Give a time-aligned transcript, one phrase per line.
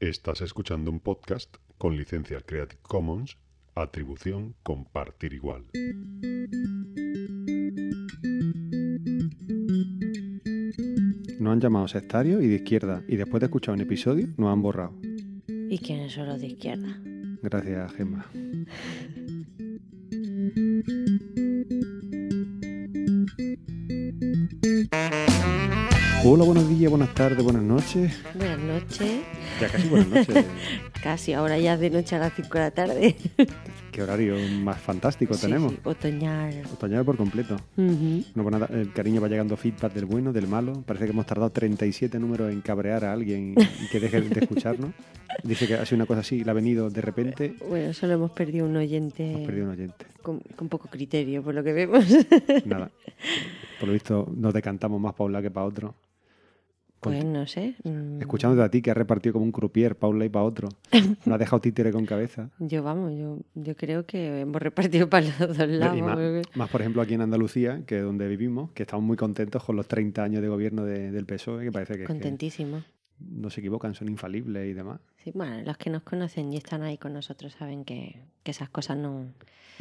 [0.00, 3.36] Estás escuchando un podcast con licencia Creative Commons,
[3.74, 5.64] atribución compartir igual.
[11.40, 14.62] Nos han llamado sectario y de izquierda y después de escuchar un episodio nos han
[14.62, 14.94] borrado.
[15.48, 16.96] ¿Y quiénes son los de izquierda?
[17.42, 18.24] Gracias, Gemma.
[26.24, 28.16] Hola, buenos días, buenas tardes, buenas noches.
[28.36, 29.37] Buenas noches.
[29.60, 30.44] Ya casi buenas noches.
[31.02, 33.16] Casi, ahora ya es de noche a las 5 de la tarde.
[33.92, 35.72] Qué horario más fantástico Sí, tenemos.
[35.72, 36.62] sí, otoñal.
[36.72, 37.56] Otoñal por completo.
[37.76, 40.82] No, pues nada, el cariño va llegando feedback del bueno, del malo.
[40.84, 44.90] Parece que hemos tardado 37 números en cabrear a alguien y que deje de escucharnos.
[45.44, 47.54] Dice que ha sido una cosa así, le ha venido de repente.
[47.68, 50.04] Bueno, solo hemos perdido un oyente Hemos perdido un oyente.
[50.22, 52.04] con, con poco criterio, por lo que vemos.
[52.64, 52.90] Nada.
[53.78, 55.94] Por lo visto, nos decantamos más para un lado que para otro.
[57.00, 57.74] Pues no sé.
[57.84, 60.44] mm, Escuchándote a ti, que has repartido como un croupier para un lado y para
[60.44, 60.68] otro.
[61.24, 62.50] No has dejado títere con cabeza.
[62.58, 66.46] Yo vamos, yo, yo creo que hemos repartido para los dos lados.
[66.56, 69.76] más, por ejemplo, aquí en Andalucía, que es donde vivimos, que estamos muy contentos con
[69.76, 72.82] los 30 años de gobierno de- del PSOE, que parece que, es que Contentísimo.
[73.20, 75.00] No se equivocan, son infalibles y demás.
[75.22, 78.68] Sí, bueno, los que nos conocen y están ahí con nosotros saben que, que esas
[78.68, 79.26] cosas no...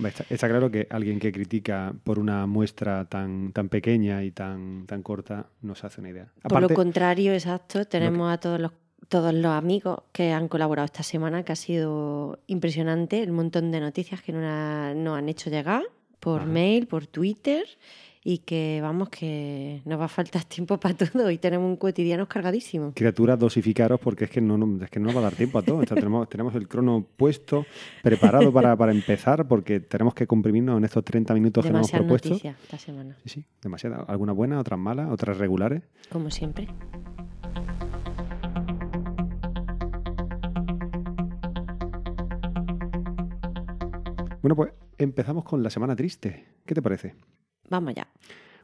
[0.04, 4.86] Está, está claro que alguien que critica por una muestra tan, tan pequeña y tan,
[4.86, 6.26] tan corta no se hace una idea.
[6.44, 8.72] Por lo Aparte, contrario, exacto, tenemos a todos los
[9.10, 13.80] todos los amigos que han colaborado esta semana, que ha sido impresionante el montón de
[13.80, 15.84] noticias que nos, nos han hecho llegar
[16.20, 16.50] por Ajá.
[16.50, 17.66] mail, por Twitter,
[18.24, 22.28] y que vamos, que nos va a faltar tiempo para todo y tenemos un cotidiano
[22.28, 22.94] cargadísimo.
[22.96, 25.58] criaturas, dosificaros porque es que no, no- es que no nos va a dar tiempo
[25.60, 25.78] a todo.
[25.78, 27.66] O sea, tenemos, tenemos el crono puesto,
[28.04, 31.92] preparado para, para empezar, porque tenemos que comprimirnos en estos 30 minutos que nos hemos
[31.92, 32.30] propuesto.
[32.30, 34.02] noticias esta semana, Sí, sí, demasiadas.
[34.08, 35.84] Algunas buenas, otras malas, otras regulares.
[36.12, 36.68] como siempre.
[44.42, 46.46] Bueno, pues empezamos con la semana triste.
[46.66, 47.16] ¿Qué te parece?
[47.70, 48.08] Vamos ya.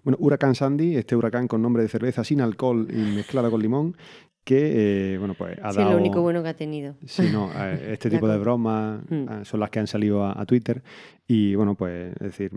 [0.03, 3.95] Bueno, Huracán Sandy, este huracán con nombre de cerveza sin alcohol y mezclada con limón,
[4.43, 5.91] que, eh, bueno, pues ha Sí, dado...
[5.91, 6.95] lo único bueno que ha tenido.
[7.05, 9.15] Sí, no, eh, este tipo de bromas Mm.
[9.29, 10.83] eh, son las que han salido a, a Twitter
[11.27, 12.51] y bueno, pues es decir,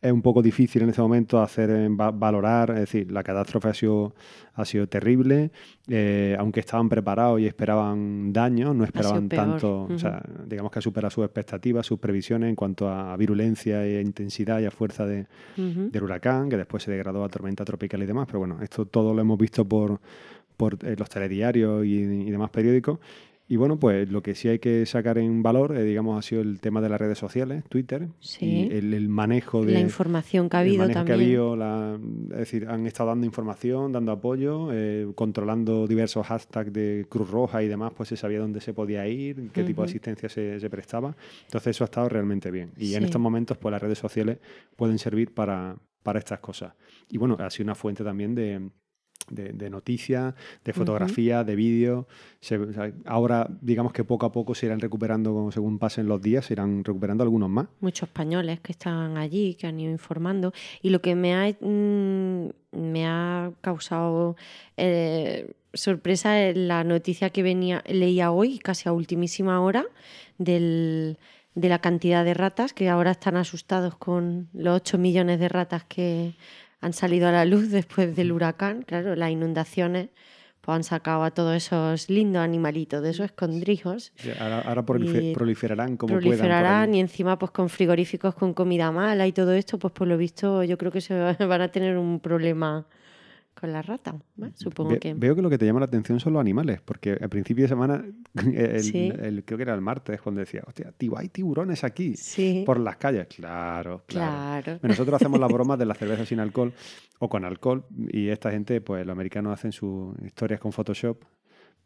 [0.00, 3.68] es un poco difícil en este momento hacer eh, va- valorar, es decir, la catástrofe
[3.68, 4.14] ha sido,
[4.54, 5.50] ha sido terrible,
[5.88, 10.82] eh, aunque estaban preparados y esperaban daño, no esperaban tanto, o sea, digamos que ha
[10.82, 15.26] superado sus expectativas, sus previsiones en cuanto a virulencia e intensidad y a fuerza de,
[15.90, 19.12] del huracán, que después se degradó a tormenta tropical y demás, pero bueno, esto todo
[19.14, 20.00] lo hemos visto por,
[20.56, 22.98] por eh, los telediarios y, y demás periódicos.
[23.50, 26.42] Y bueno, pues lo que sí hay que sacar en valor, eh, digamos, ha sido
[26.42, 28.44] el tema de las redes sociales, Twitter, Sí.
[28.70, 29.72] y el, el manejo de...
[29.72, 31.28] La información que ha el habido manejo que ha también.
[31.30, 31.98] habido, la-
[32.32, 37.62] es decir, han estado dando información, dando apoyo, eh, controlando diversos hashtags de Cruz Roja
[37.62, 40.68] y demás, pues se sabía dónde se podía ir, qué tipo de asistencia se, se
[40.68, 41.16] prestaba.
[41.46, 42.72] Entonces eso ha estado realmente bien.
[42.76, 44.38] Y en estos momentos, pues las redes sociales
[44.76, 46.74] pueden servir para, para estas cosas.
[47.10, 48.68] Y bueno, ha sido una fuente también de,
[49.30, 50.34] de, de noticias,
[50.64, 52.06] de fotografías, de vídeos.
[52.40, 56.20] Se- o sea, ahora, digamos que poco a poco se irán recuperando, según pasen los
[56.22, 57.66] días, se irán recuperando algunos más.
[57.80, 60.52] muchos españoles que están allí, que han ido informando.
[60.82, 64.36] Y lo que me ha, mm, me ha causado
[64.76, 69.84] eh, sorpresa es la noticia que venía, leía hoy, casi a ultimísima hora,
[70.38, 71.18] del-
[71.54, 75.84] de la cantidad de ratas, que ahora están asustados con los 8 millones de ratas
[75.84, 76.34] que
[76.80, 78.82] han salido a la luz después del huracán.
[78.82, 80.08] Claro, las inundaciones
[80.60, 85.34] pues han sacado a todos esos lindos animalitos de esos escondrijos Ahora, ahora prolife- Y
[85.34, 86.22] proliferarán como puedan.
[86.24, 86.96] proliferarán ahí.
[86.96, 90.62] y encima pues con frigoríficos con comida mala y todo esto, pues por lo visto
[90.64, 92.86] yo creo que se va- van a tener un problema
[93.58, 94.14] con la rata.
[94.54, 97.18] Supongo Ve- que Veo que lo que te llama la atención son los animales, porque
[97.20, 98.04] al principio de semana,
[98.54, 99.12] el- Sí.
[99.20, 102.78] el- creo que era el martes, cuando decía, hostia, tío, hay tiburones aquí, sí, por
[102.78, 103.26] las calles.
[103.28, 104.62] Claro, claro.
[104.62, 104.78] claro.
[104.82, 106.72] Nosotros hacemos las bromas de la cerveza sin alcohol
[107.18, 111.22] o con alcohol, y esta gente, pues los americanos hacen sus historias con Photoshop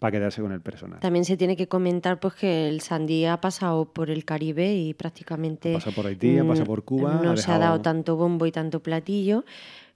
[0.02, 0.98] para quedarse con el personal.
[1.00, 4.94] También se tiene que comentar pues que el sandía ha pasado por el Caribe y
[4.94, 7.20] prácticamente Pasa por Haití, pasa mm, por Cuba.
[7.22, 9.44] no ha se ha dejado- dado tanto bombo y tanto platillo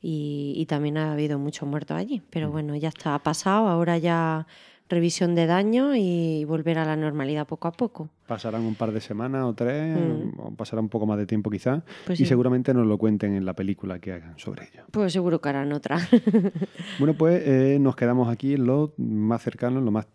[0.00, 2.20] y, y también ha habido muchos muertos allí.
[2.20, 2.22] Mm.
[2.30, 4.46] Pero bueno, ya está, ha pasado, ahora ya
[4.88, 8.08] revisión de daño y volver a la normalidad poco a poco.
[8.26, 10.38] Pasarán un par de semanas o tres, Mm.
[10.40, 12.28] o pasará un poco más de tiempo quizás, Pues y sí.
[12.28, 14.84] seguramente nos lo cuenten en la película que hagan sobre ello.
[14.90, 15.98] Pues seguro que harán otra.
[16.98, 20.06] Bueno, pues eh, nos quedamos aquí en lo más cercano, en lo más...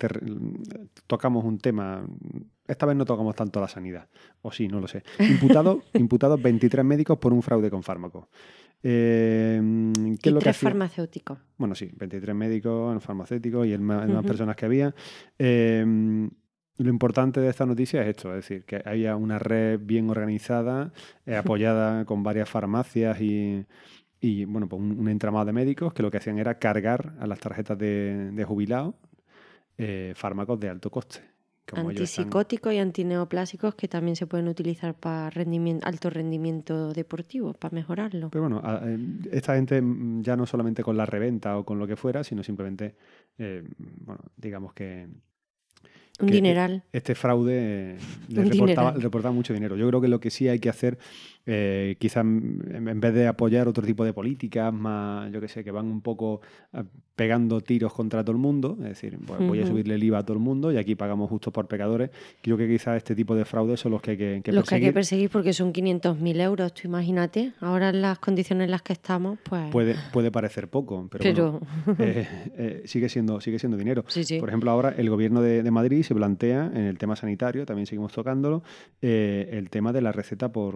[1.08, 2.04] Tocamos un tema...
[2.72, 4.08] Esta vez no tocamos tanto la sanidad,
[4.42, 5.04] o sí, no lo sé.
[5.20, 8.28] Imputado, imputados 23 médicos por un fraude con fármacos.
[8.82, 9.62] Eh,
[9.94, 11.38] ¿qué y es lo que tres farmacéuticos.
[11.58, 14.96] Bueno, sí, 23 médicos, farmacéuticos y el más, personas que había.
[15.38, 15.86] Eh,
[16.78, 20.94] lo importante de esta noticia es esto, es decir, que haya una red bien organizada,
[21.26, 23.66] eh, apoyada con varias farmacias y,
[24.22, 27.28] y, bueno, pues un, un entramado de médicos que lo que hacían era cargar a
[27.28, 28.96] las tarjetas de, de jubilados
[29.78, 31.31] eh, fármacos de alto coste.
[31.72, 36.94] Como ellos están- Antipsicóticos y antineoplásicos que también se pueden utilizar para rendimiento, alto rendimiento
[36.94, 38.30] deportivo, para mejorarlo.
[38.30, 38.98] Pero bueno, eh,
[39.32, 42.44] esta gente mm, ya no solamente con la reventa o con lo que fuera, sino
[42.44, 42.96] simplemente,
[43.38, 45.08] eh, bueno, digamos que
[46.20, 46.84] Un que- dineral.
[46.92, 47.98] este fraude eh,
[48.30, 49.76] le reportaba, reportaba mucho dinero.
[49.76, 50.98] Yo creo que lo que sí hay que hacer,
[51.46, 55.72] eh, quizás en vez de apoyar otro tipo de políticas más, yo que sé, que
[55.72, 56.42] van un poco
[56.74, 56.84] eh,
[57.16, 60.24] pegando tiros contra todo el mundo, es decir, pues voy a subirle el IVA a
[60.24, 62.10] todo el mundo y aquí pagamos justo por pecadores,
[62.42, 64.76] creo que quizás este tipo de fraudes son los que hay que, que Los que
[64.76, 64.94] hay que perseguir.
[64.94, 67.54] perseguir porque son 500.000 euros, tú imagínate.
[67.60, 69.70] Ahora en las condiciones en las que estamos, pues...
[69.72, 71.62] Puede, puede parecer poco, pero, pero...
[71.86, 72.28] bueno, eh,
[72.58, 74.04] eh, sigue, siendo, sigue siendo dinero.
[74.08, 74.40] sí, sí.
[74.40, 77.86] Por ejemplo, ahora el gobierno de, de Madrid se plantea en el tema sanitario, también
[77.86, 78.64] seguimos tocándolo,
[79.02, 80.76] eh, el tema de la receta por.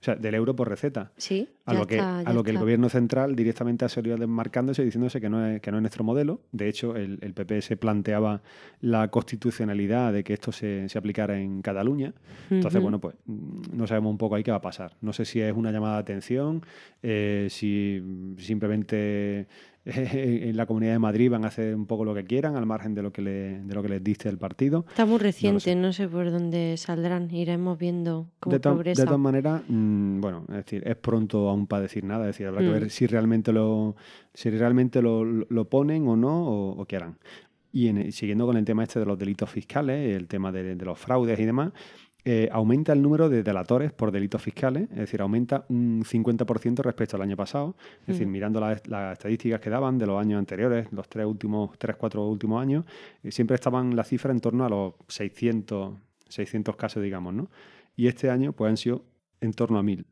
[0.00, 1.12] O sea, del euro por receta.
[1.18, 4.80] Sí, A lo que, está, a lo que el gobierno central directamente ha salido desmarcándose
[4.80, 6.40] y diciéndose que no es, que no es nuestro modelo.
[6.52, 8.40] De hecho, el, el PP se planteaba
[8.80, 12.14] la constitucionalidad de que esto se, se aplicara en Cataluña.
[12.48, 14.96] Entonces, bueno, pues mm, no sabemos un poco ahí qué va a pasar.
[15.02, 16.62] No sé si es una llamada de atención,
[17.02, 18.02] eh, si
[18.38, 19.48] simplemente
[20.48, 22.94] en la Comunidad de Madrid van a hacer un poco lo que quieran al margen
[22.94, 24.84] de lo que, le- de lo que les diste el partido.
[24.88, 26.08] Está muy reciente, no sé.
[26.08, 27.30] por dónde saldrán.
[27.30, 29.04] Iremos viendo cómo De, to- de progresa.
[29.04, 32.22] todas maneras, mm, bueno, es decir, es pronto aún para decir nada.
[32.28, 32.72] Es decir, habrá que Mm.
[32.72, 33.96] ver si realmente lo,
[34.34, 37.16] si realmente lo, lo ponen o no, o, o qué harán.
[37.72, 40.84] Y en- siguiendo con el tema este de los delitos fiscales, el tema de, de
[40.84, 41.72] los fraudes y demás,
[42.24, 47.16] eh, aumenta el número de delatores por delitos fiscales, es decir, aumenta un 50% respecto
[47.16, 47.76] al año pasado.
[48.02, 51.78] Es decir, mirando las, las estadísticas que daban de los años anteriores, los tres últimos,
[51.78, 52.84] tres, cuatro últimos años,
[53.22, 55.94] eh, siempre estaban las cifras en torno a los 600,
[56.28, 57.50] 600 casos, digamos, ¿no?
[57.96, 59.04] Y este año, pues han sido
[59.40, 60.06] en torno a 1000.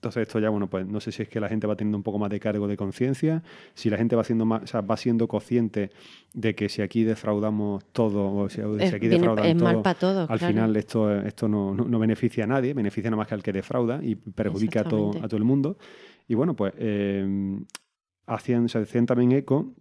[0.00, 2.02] Entonces esto ya, bueno, pues no sé si es que la gente va teniendo un
[2.02, 3.42] poco más de cargo de conciencia,
[3.74, 5.90] si la gente va siendo más, o sea, va siendo consciente
[6.32, 9.74] de que si aquí defraudamos todo, o si, si es, aquí viene- defraudan es mal
[9.74, 10.30] todo, para todos.
[10.30, 10.54] al claro.
[10.54, 13.52] final esto, esto no, no- no beneficia a nadie, beneficia nada más que al que
[13.52, 15.76] defrauda y perjudica a todo, a todo el mundo.
[16.26, 17.58] Y bueno, pues eh,
[18.26, 19.74] hacían, se hacían también eco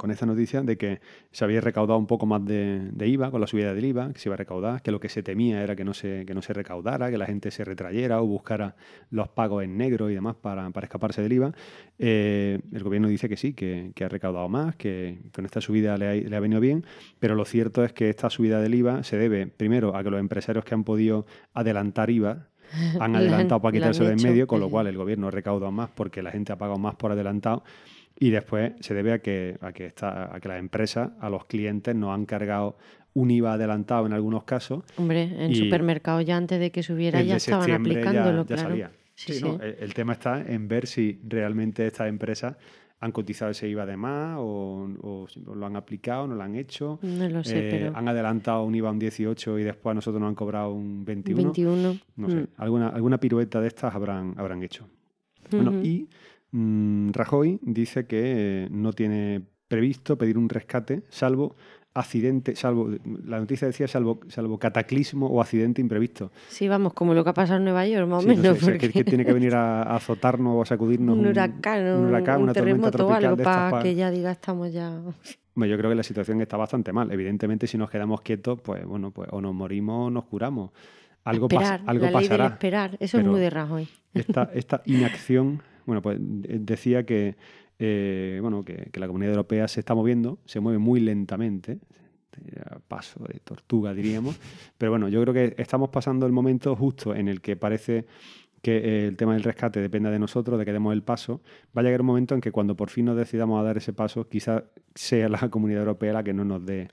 [0.00, 1.00] con esta noticia de que
[1.30, 4.18] se había recaudado un poco más de, de IVA con la subida del IVA, que
[4.18, 6.40] se iba a recaudar, que lo que se temía era que no se, que no
[6.40, 8.76] se recaudara, que la gente se retrayera o buscara
[9.10, 11.52] los pagos en negro y demás para, para escaparse del IVA.
[11.98, 15.98] Eh, el gobierno dice que sí, que, que ha recaudado más, que con esta subida
[15.98, 16.84] le ha, le ha venido bien,
[17.18, 20.18] pero lo cierto es que esta subida del IVA se debe primero a que los
[20.18, 22.40] empresarios que han podido adelantar IVA han
[22.94, 25.70] Lo han- adelantado para quitárselo de en medio, con lo cual el gobierno ha recaudado
[25.72, 27.64] más porque la gente ha pagado más por adelantado
[28.20, 31.46] y después se debe a que, a que, esta- a que las empresas, a los
[31.46, 32.76] clientes, nos han cargado
[33.14, 34.84] un IVA adelantado en algunos casos.
[34.96, 38.68] Hombre, en supermercados ya antes de que subiera ya estaban septiembre ya- aplicándolo, ya, claro.
[38.70, 38.90] salía.
[39.16, 39.44] Sí, Sí.
[39.60, 42.56] El, el tema está en ver si realmente estas empresas
[43.02, 46.98] han cotizado ese IVA de más o, lo han aplicado, no lo han hecho.
[47.02, 50.20] No lo sé, Eh, pero Han adelantado un IVA un 18 y después a nosotros
[50.20, 51.42] nos han cobrado un 21.
[51.44, 51.96] 21.
[52.16, 54.86] No sé, mm, alguna, alguna pirueta de estas habrán, habrán hecho.
[55.50, 56.08] Bueno, y
[56.52, 61.54] mm, Rajoy dice que eh, no tiene previsto pedir un rescate, salvo
[61.92, 62.88] accidente, salvo,
[63.24, 66.30] la noticia decía salvo, salvo cataclismo o accidente imprevisto.
[66.48, 68.58] Sí, vamos, como lo que ha pasado en Nueva York, más o Sí, no menos.
[68.58, 71.82] sé, o sea, que, tiene que venir a, a azotarnos o a sacudirnos un huracán,
[71.98, 74.30] un, huracán, un una tormenta terremoto o tropical algo de para pa- que ya diga
[74.30, 75.00] estamos ya.
[75.54, 77.10] Bueno, yo creo que la situación está bastante mal.
[77.10, 80.70] Evidentemente, si nos quedamos quietos, pues bueno, pues o nos morimos o nos curamos.
[81.24, 82.44] Algo, pas- esperar, algo la ley pasará.
[82.44, 83.88] del esperar, eso es muy de Rajoy.
[84.14, 85.60] esta, esta inacción,
[85.90, 87.36] bueno, pues de- decía que,
[87.78, 91.78] eh, bueno, que, que la Comunidad Europea se está moviendo, se mueve muy lentamente,
[92.64, 94.38] a paso de tortuga diríamos,
[94.78, 98.06] pero bueno, yo creo que estamos pasando el momento justo en el que parece
[98.62, 101.40] que eh, el tema del rescate dependa de nosotros, de que demos el paso,
[101.76, 103.92] va a llegar un momento en que cuando por fin nos decidamos a dar ese
[103.92, 104.62] paso, quizás
[104.94, 106.88] sea la Comunidad Europea la que no nos dé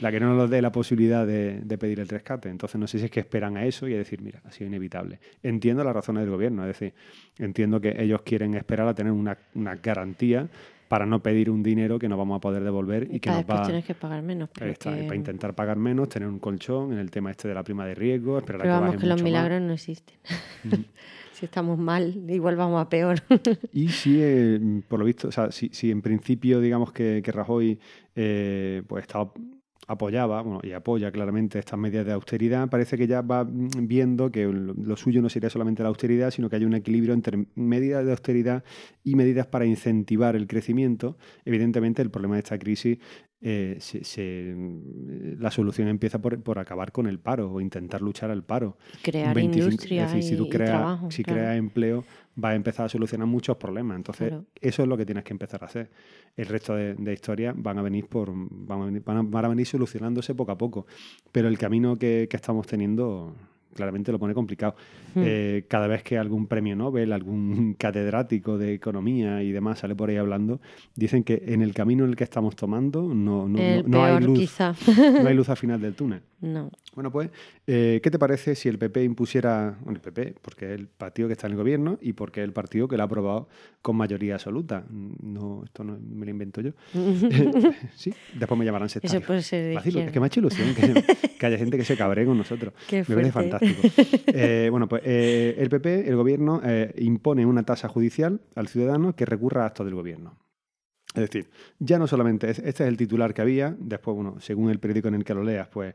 [0.00, 2.48] la que no nos dé la posibilidad de, de pedir el rescate.
[2.48, 4.68] Entonces no sé si es que esperan a eso y a decir, mira, ha sido
[4.68, 5.18] inevitable.
[5.42, 6.94] Entiendo las razones del gobierno, es decir,
[7.38, 10.48] entiendo que ellos quieren esperar a tener una, una garantía
[10.88, 13.38] para no pedir un dinero que no vamos a poder devolver y, Y que nos
[13.38, 14.48] después va tienes que pagar menos.
[14.52, 17.46] Pero, Ahí está, que- para intentar pagar menos, tener un colchón en el tema este
[17.46, 19.24] de la prima de riesgo, esperar pero a que vamos, que los más.
[19.24, 20.16] milagros no existen.
[21.32, 23.18] Si estamos mal, igual vamos a peor.
[23.72, 27.32] Y si, eh, por lo visto, o sea, si, si en principio digamos que, que
[27.32, 27.78] Rajoy
[28.14, 29.32] eh, pues estaba
[29.90, 34.46] apoyaba bueno, y apoya claramente estas medidas de austeridad, parece que ya va viendo que
[34.46, 38.12] lo suyo no sería solamente la austeridad, sino que hay un equilibrio entre medidas de
[38.12, 38.62] austeridad
[39.02, 41.16] y medidas para incentivar el crecimiento.
[41.44, 42.98] Evidentemente, el problema de esta crisis
[43.42, 43.78] eh,
[45.38, 48.76] la solución empieza por, acabar con el paro o intentar luchar al paro.
[49.02, 52.04] Crear industria es decir, si tú creas, si creas empleo,
[52.42, 53.96] va a empezar a solucionar muchos problemas.
[53.96, 55.90] Entonces, eso es lo que tienes que empezar a hacer.
[56.36, 59.66] El resto de, de historias van a venir por van a venir, van a, venir
[59.66, 60.86] solucionándose poco a poco.
[61.32, 63.34] Pero el camino que, que estamos teniendo
[63.74, 64.74] claramente lo pone complicado.
[65.14, 65.22] Hmm.
[65.24, 70.10] Eh, cada vez que algún premio Nobel, algún catedrático de economía y demás sale por
[70.10, 70.60] ahí hablando,
[70.94, 74.58] dicen que en el camino en el que estamos tomando no, no, no, hay, luz,
[74.88, 76.22] no hay luz al final del túnel.
[76.40, 76.70] No.
[76.94, 77.30] Bueno, pues,
[77.66, 81.28] eh, ¿qué te parece si el PP impusiera, bueno, el PP, porque es el partido
[81.28, 83.48] que está en el gobierno y porque es el partido que lo ha aprobado
[83.82, 84.84] con mayoría absoluta?
[84.90, 86.72] No, esto no me lo invento yo.
[87.94, 89.18] sí, después me llamarán sectario.
[89.18, 92.24] Eso puede ser Es que me ha hecho ilusión que, haya gente que se cabre
[92.24, 92.74] con nosotros.
[92.90, 93.59] me parece fantástico.
[94.32, 96.62] Eh, bueno, pues eh, el PP, el gobierno,
[96.96, 100.36] impone una tasa judicial al ciudadano que recurra a actos del gobierno.
[101.14, 101.50] Es decir,
[101.80, 105.14] ya no solamente este es el titular que había, después, bueno, según el periódico en
[105.14, 105.94] el que lo leas, pues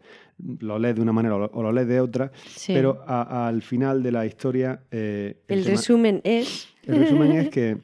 [0.59, 2.33] lo lees de una manera o lo, lees de otra,
[2.67, 4.81] pero al final de la historia...
[4.91, 6.67] Eh, el, resumen es...
[6.83, 7.77] El resumen es que,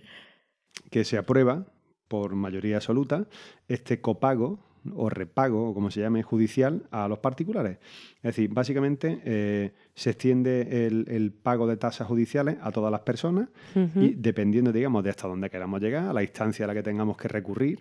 [0.90, 1.66] que se aprueba
[2.10, 3.26] por mayoría absoluta
[3.70, 4.60] este copago
[4.94, 7.78] o repago, o como se llame, judicial a los particulares.
[8.18, 13.50] Es decir, básicamente eh, se extiende el, pago de tasas judiciales a todas las personas
[13.96, 17.18] y dependiendo, digamos, de hasta dónde queramos llegar, a la instancia a la que tengamos
[17.18, 17.80] que recurrir,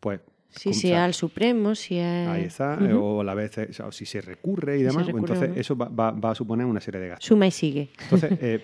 [0.00, 0.20] pues...
[0.54, 2.28] Si es al Supremo, si es...
[2.28, 5.88] Ahí está, o la vez, o si se recurre y demás, pues entonces eso va,
[5.88, 7.26] va, a suponer una serie de gastos.
[7.26, 7.88] Suma y sigue.
[8.02, 8.62] Entonces, eh,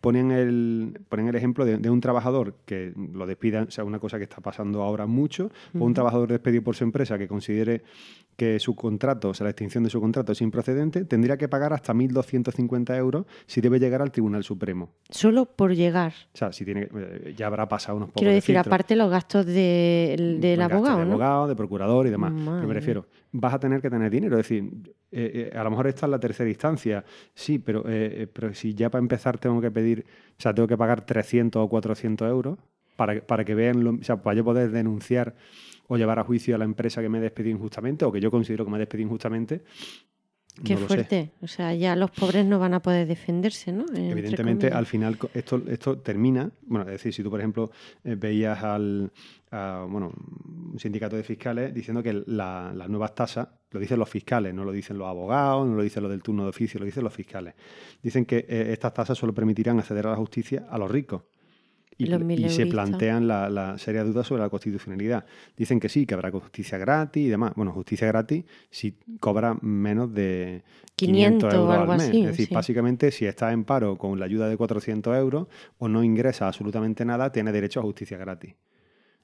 [0.00, 4.18] ponen el, ponen el ejemplo de, un trabajador que lo despidan, o sea, una cosa
[4.18, 7.82] que está pasando ahora mucho, o un trabajador despedido por su empresa que considere
[8.36, 11.72] que su contrato, o sea, la extinción de su contrato es improcedente, tendría que pagar
[11.72, 14.90] hasta 1.250 euros si debe llegar al Tribunal Supremo.
[15.10, 16.14] Solo por llegar.
[16.34, 19.46] O sea, si tiene, eh, ya habrá pasado unos pocos Quiero decir, aparte los gastos
[19.46, 21.12] del abogado, de ¿no?
[21.12, 22.32] abogado, de procurador y demás.
[22.32, 24.38] me refiero, vas a tener que tener dinero.
[24.38, 24.70] Es decir,
[25.10, 27.82] eh, eh, a lo mejor esta es la tercera instancia, sí, pero,
[28.32, 30.06] pero si ya para empezar tengo que pedir,
[30.38, 32.58] o sea, tengo que pagar 300 o 400 euros
[32.96, 35.34] para, para que vean, o sea, para yo poder denunciar
[35.88, 38.64] o llevar a juicio a la empresa que me despedí injustamente o que yo considero
[38.64, 39.62] que me despedí injustamente.
[40.62, 41.32] Qué fuerte.
[41.40, 43.86] O sea, ya los pobres no van a poder defenderse, ¿no?
[43.94, 46.50] Evidentemente, al final esto, esto termina.
[46.62, 47.70] Bueno, es decir, si tú, por ejemplo,
[48.04, 49.10] eh, veías al
[49.52, 50.12] bueno,
[50.72, 54.72] un sindicato de fiscales diciendo que las nuevas tasas lo dicen los fiscales, no lo
[54.72, 57.54] dicen los abogados, no lo dicen los del turno de oficio, lo dicen los fiscales.
[58.02, 61.22] Dicen que eh, estas tasas solo permitirán acceder a la justicia a los ricos
[61.98, 65.24] y, se plantean la, la, seria duda sobre la constitucionalidad.
[65.56, 67.52] Dicen que sí, que habrá justicia gratis y demás.
[67.54, 70.62] Bueno, justicia gratis si cobra menos de
[70.96, 72.14] 500, euros al mes.
[72.14, 76.02] es decir, básicamente, si estás en paro con la ayuda de 400 euros o no
[76.02, 78.54] ingresa absolutamente nada, tienes derecho a justicia gratis.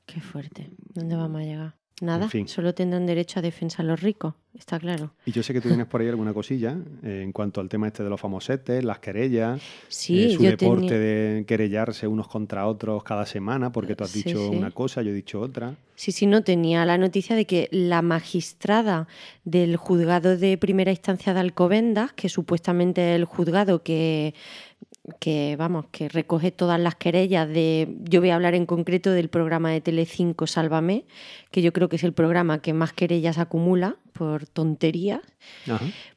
[0.06, 0.70] Qué fuerte.
[0.94, 1.75] ¿Dónde vamos a llegar?
[2.00, 5.12] Nada, solo tendrán derecho a defensa los ricos, está claro.
[5.26, 7.88] Y yo sé que tú tienes por ahí alguna cosilla eh, en cuanto al tema
[7.88, 13.02] este de los famosetes, las querellas, sí, eh, su deporte de querellarse unos contra otros
[13.02, 15.75] cada semana, porque tú has dicho una cosa, yo he dicho otra.
[15.97, 19.09] Sí, sí, no tenía la noticia de que la magistrada
[19.45, 24.35] del juzgado de primera instancia de Alcobendas, que supuestamente es el juzgado que
[25.18, 29.28] que vamos, que recoge todas las querellas de, yo voy a hablar en concreto del
[29.28, 31.04] programa de Telecinco Sálvame,
[31.50, 35.20] que yo creo que es el programa que más querellas acumula por tonterías.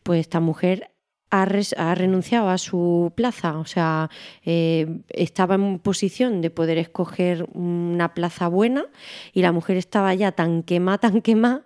[0.03, 0.90] Pues esta mujer
[1.32, 4.10] ha, renunciado a su plaza, o sea,
[4.46, 8.86] eh, estaba en posición de poder escoger una plaza buena
[9.34, 11.64] y la mujer estaba ya tan quemada, tan quemada,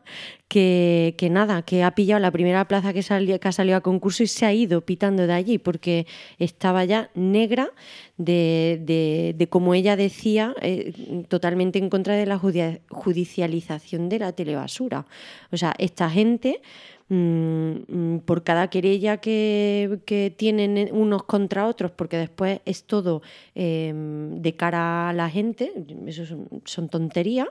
[0.47, 4.27] que, nada, que ha pillado la primera plaza que, que ha salido a concurso y
[4.27, 6.05] se ha ido pitando de allí porque
[6.37, 7.71] estaba ya negra
[8.17, 15.07] de, de, como ella decía, eh, totalmente en contra de la judicialización de la telebasura.
[15.51, 16.61] O sea, esta gente
[17.07, 23.21] Mm, mm, por cada querella que, tienen unos contra otros, porque después es todo
[23.53, 25.71] em, de cara a la gente,
[26.07, 26.25] eso
[26.65, 27.47] son, tonterías,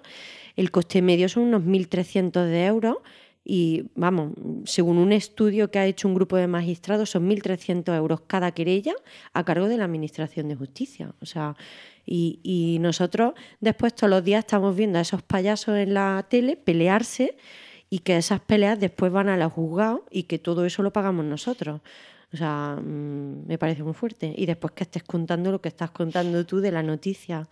[0.57, 2.97] el coste medio son unos 1.300 de euros
[3.45, 4.33] y vamos,
[4.65, 8.95] según un estudio que ha hecho un grupo de magistrados, son 1.300 euros cada querella
[9.35, 11.15] a cargo de la Administración de Justicia.
[11.21, 11.55] O sea,
[12.07, 17.37] y, nosotros después todos los días estamos viendo a esos payasos en la tele pelearse
[17.95, 21.25] y que esas peleas después van a la juzgado y que todo eso lo pagamos
[21.25, 21.81] nosotros.
[22.33, 24.35] O sea, mm, me parece muy fuerte.
[24.37, 27.47] Y después que estés contando lo que estás contando tú de la noticia.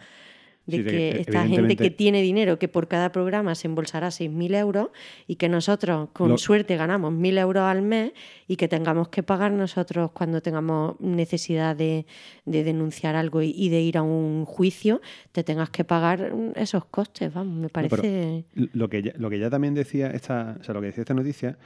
[0.66, 4.08] De Sí, que que, esta gente que tiene dinero, que por cada programa se embolsará
[4.10, 4.88] 6.000 euros
[5.26, 8.12] y que nosotros con Lo- suerte ganamos 1.000 euros al mes
[8.46, 12.06] y que tengamos que pagar nosotros cuando tengamos necesidad de,
[12.44, 15.00] de denunciar algo y, y de ir a un juicio,
[15.32, 18.44] te tengas que pagar esos costes, vamos, me parece...
[18.54, 21.14] Lo que, ya, lo que ya también decía esta, o sea, lo que decía esta
[21.14, 21.58] noticia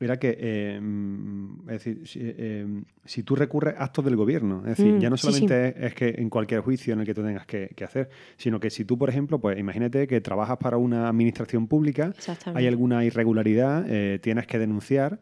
[0.00, 2.66] era que, eh, mm, es decir, si, eh,
[3.04, 5.32] si tú recurres a actos del gobierno, es decir, Mm, ya no sí, sí.
[5.32, 8.08] solamente Es, es que en cualquier juicio en el que tú tengas que, que hacer,
[8.36, 12.12] sino que si tú, por ejemplo, pues imagínate que trabajas para una administración pública,
[12.56, 15.20] hay alguna irregularidad, eh, tienes que denunciar.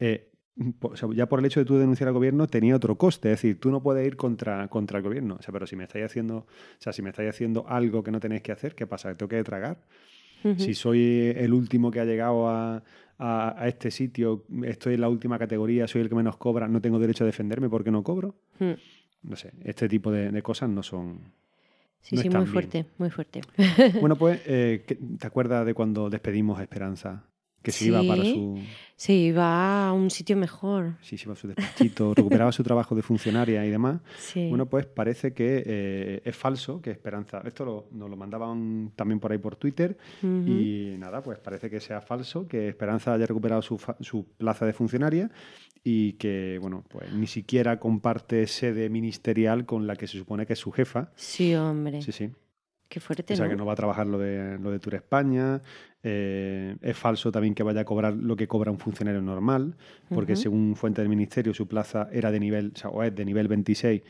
[0.00, 0.28] eh,
[0.80, 3.30] po- o sea, ya por el hecho de tú denunciar al gobierno tenía otro coste,
[3.30, 5.36] es decir, tú no puedes ir contra, contra el gobierno.
[5.38, 6.46] O sea, pero si me estáis haciendo, o
[6.78, 9.14] sea, si me estáis haciendo algo que no tenéis que hacer, ¿qué pasa?
[9.16, 9.78] ¿Tengo que tragar?
[10.58, 12.82] Si soy el último que ha llegado a,
[13.18, 16.80] a- a este sitio, estoy en la última categoría, soy el que menos cobra, no
[16.80, 18.34] tengo derecho a defenderme porque no cobro.
[18.58, 18.72] Mm.
[19.22, 21.20] No sé, este tipo de, de cosas no son...
[22.02, 22.52] Sí, no sí, muy bien.
[22.52, 23.40] fuerte, muy fuerte.
[24.00, 27.24] Bueno, pues, eh, ¿qué- ¿te acuerdas de cuando despedimos a Esperanza?
[27.66, 28.58] Que se iba para su...
[28.98, 30.94] Se iba a un sitio mejor.
[31.02, 34.00] Sí, se iba a su despachito, recuperaba su trabajo de funcionaria y demás.
[34.18, 34.48] Sí.
[34.48, 37.42] Bueno, pues parece que eh, es falso, que Esperanza...
[37.44, 39.98] Esto lo- nos lo mandaban también por ahí por Twitter.
[40.22, 44.72] Y nada, pues parece que sea falso, que Esperanza haya recuperado su, su plaza de
[44.72, 45.30] funcionaria
[45.84, 50.54] y que, bueno, pues ni siquiera comparte sede ministerial con la que se supone que
[50.54, 51.10] es su jefa.
[51.16, 52.00] Sí, hombre.
[52.00, 52.30] Sí, sí.
[52.88, 53.50] Qué fuerte, O sea, ¿no?
[53.50, 55.60] que no va a trabajar lo de, lo de Tour España.
[56.02, 59.74] eh, es falso también que vaya a cobrar lo que cobra un funcionario normal,
[60.08, 63.24] porque según fuente del ministerio su plaza era de nivel, o sea, o es de
[63.24, 64.02] nivel 26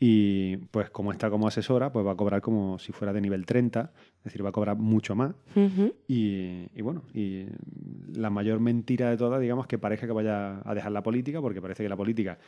[0.00, 3.44] y pues como está como asesora, pues va a cobrar como si fuera de nivel
[3.46, 5.34] 30, es decir, va a cobrar mucho más.
[6.06, 7.46] Y, y bueno, y
[8.14, 11.60] la mayor mentira de todas, digamos, que parezca que vaya a dejar la política, porque
[11.60, 12.38] parece que la política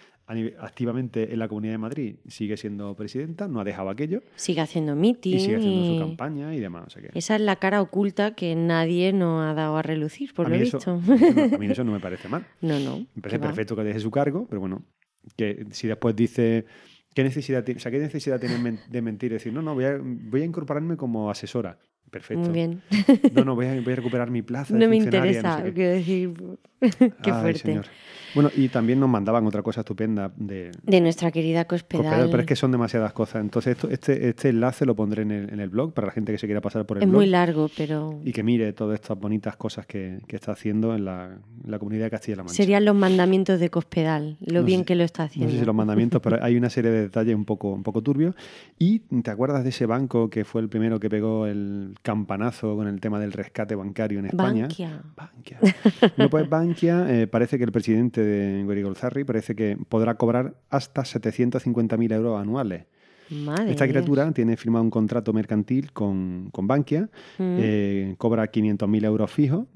[0.61, 4.95] activamente en la Comunidad de Madrid sigue siendo presidenta, no ha dejado aquello Sigue haciendo
[4.95, 5.35] meeting.
[5.35, 6.85] y sigue haciendo su campaña y demás.
[6.87, 10.33] O sea que Esa es la cara oculta que nadie nos ha dado a relucir,
[10.35, 10.79] por a, lo visto.
[10.91, 12.47] a mí eso no- a mí eso no me parece mal.
[12.61, 12.99] no, no.
[13.15, 13.47] Me parece va.
[13.49, 14.83] perfecto que deje su cargo, pero bueno,
[15.37, 16.65] que si después dice.
[17.21, 19.31] ¿Qué necesidad, o sea, ¿qué necesidad tiene men- de mentir?
[19.31, 21.79] Decir, no, no, voy a, voy a incorporarme como asesora.
[22.11, 22.43] Perfecto.
[22.45, 22.83] Muy bien.
[23.33, 24.75] No, no, voy a, voy a recuperar mi plaza.
[24.75, 25.73] de No me funcionaria, interesa, sé qué.
[25.73, 26.33] quiero decir.
[27.23, 27.59] Qué Ay, fuerte.
[27.61, 27.85] señor.
[28.33, 32.05] Bueno, y también nos mandaban otra cosa estupenda de De nuestra querida Cospedal.
[32.05, 33.43] Cospedal, pero es que son demasiadas cosas.
[33.43, 36.31] Entonces, esto, este, este enlace lo pondré en el, en el blog para la gente
[36.31, 39.01] que se quiera pasar por el Es blog muy largo, pero y que mire todas
[39.01, 42.55] estas bonitas cosas que, que está haciendo en la, en la comunidad de Castilla-La Mancha.
[42.55, 45.53] serían los mandamientos de Cospedal, lo No bien sé- que lo está No haciendo.
[45.53, 48.37] sé si los mandamientos, pero hay una serie de detalles un poco, un poco turbios.
[48.79, 52.87] ¿Y te acuerdas de ese banco que fue el primero que pegó el campanazo con
[52.87, 54.63] el tema del rescate bancario en España?
[54.63, 55.03] Bankia.
[55.17, 55.59] Bankia.
[56.17, 61.03] Bueno, pues Bankia eh, parece que el presidente de Gorigolzarri parece que podrá cobrar hasta
[61.03, 62.87] 750.000 euros anuales.
[63.31, 67.03] Madre Esta criatura tiene firmado un contrato mercantil con, con Bankia.
[67.39, 67.57] Mm.
[67.61, 69.67] eh, cobra 500.000 euros fijos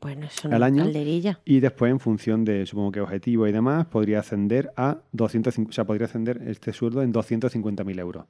[0.00, 1.40] bueno, eso al no año calderilla.
[1.44, 5.72] y después en función de, supongo que objetivo y demás, podría ascender a 250, o
[5.72, 8.26] sea, podría ascender este sueldo en 250.000 euros.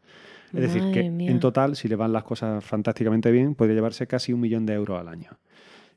[0.55, 1.31] Es decir, que mía.
[1.31, 4.75] en total, si le van las cosas fantásticamente bien, podría llevarse casi un millón de
[4.75, 5.31] euros al año.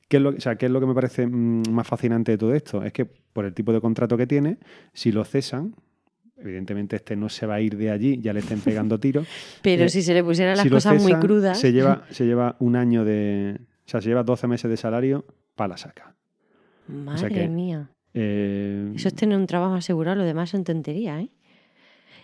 [0.07, 2.37] ¿Qué es, lo, o sea, ¿Qué es lo que me parece mm, más fascinante de
[2.37, 2.83] todo esto?
[2.83, 4.57] Es que por el tipo de contrato que tiene,
[4.93, 5.73] si lo cesan,
[6.37, 9.25] evidentemente este no se va a ir de allí, ya le estén pegando tiros.
[9.61, 11.57] Pero eh, si se le pusieran las si cosas muy crudas.
[11.59, 13.57] Se lleva, se lleva un año de.
[13.85, 16.15] O sea, se lleva 12 meses de salario para la saca.
[16.87, 17.89] Madre que- mía.
[18.13, 21.29] Eh, Eso es tener un trabajo asegurado, lo demás son tonterías, ¿eh?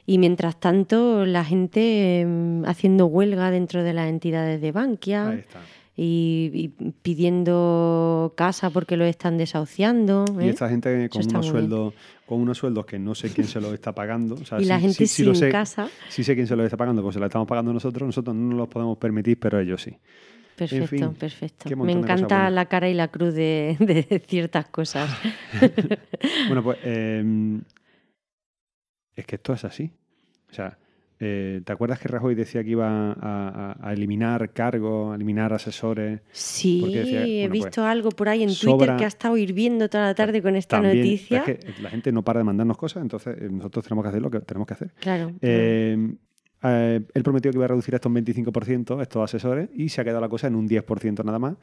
[0.10, 5.40] Y mientras tanto, la gente mm, haciendo huelga dentro de las entidades de Bankia ahí
[5.40, 5.60] está.
[5.98, 10.24] y, y pidiendo casa porque lo están desahuciando.
[10.40, 10.50] Y ¿eh?
[10.50, 11.94] esta gente con unos sueldos,
[12.26, 14.36] con unos sueldos que no sé quién se los está pagando.
[14.36, 15.90] O sea, y la sí- gente sí- sí sin lo sé, casa.
[16.10, 18.50] Sí sé quién se los está pagando, pues se la estamos pagando nosotros, nosotros no
[18.50, 19.94] nos los podemos permitir, pero ellos sí.
[20.56, 21.76] Perfecto, fin, perfecto.
[21.78, 25.10] Me encanta la cara y la cruz de, de ciertas cosas.
[26.48, 27.60] Bueno, pues eh,
[29.18, 29.92] es que esto es así.
[30.50, 30.78] O sea,
[31.20, 35.52] eh, ¿te acuerdas que Rajoy decía que iba a, a- a eliminar cargos, a eliminar
[35.52, 36.22] asesores?
[36.32, 40.16] Sí, he pues, visto algo por ahí en Twitter que ha estado hirviendo toda la
[40.16, 41.40] tarde con esta También, noticia.
[41.40, 44.22] Es que la gente no para de mandarnos cosas, entonces eh, nosotros tenemos que hacer
[44.22, 44.92] lo que tenemos que hacer.
[45.00, 45.32] Claro.
[45.42, 46.14] Eh,
[46.64, 50.04] eh, él prometió que iba a reducir esto un 25%, estos asesores, y se ha
[50.04, 51.56] quedado la cosa en un 10% nada más.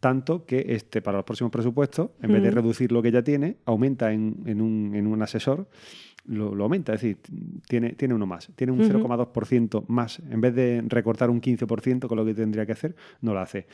[0.00, 2.54] Tanto que este, para los próximos presupuestos, en vez de Mm.
[2.54, 5.68] reducir lo que ya tiene, aumenta en, en un, en un asesor,
[6.26, 7.16] lo, lo aumenta, es decir,
[7.66, 8.88] tiene, tiene uno más, tiene un Ujú.
[8.90, 10.20] 0,2% más.
[10.30, 13.66] En vez de recortar un 15% con lo que tendría que hacer, no lo hace.